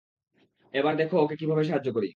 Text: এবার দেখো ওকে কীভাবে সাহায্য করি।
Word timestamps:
এবার 0.73 0.93
দেখো 0.95 1.15
ওকে 1.19 1.35
কীভাবে 1.35 1.63
সাহায্য 1.63 1.89
করি। 1.93 2.09